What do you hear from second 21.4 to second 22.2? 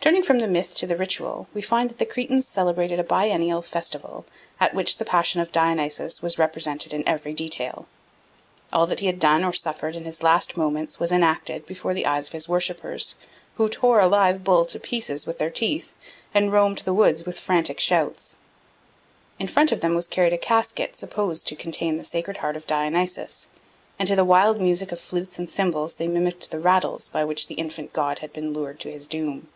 to contain the